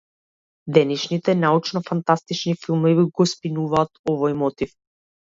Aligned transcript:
Денешните 0.75 1.35
научно-фантастични 1.41 2.53
филмови 2.61 3.03
го 3.19 3.27
спинуваат 3.33 4.01
овој 4.15 4.35
мотив. 4.41 4.73